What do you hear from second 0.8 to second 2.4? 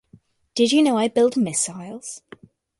know I build missiles?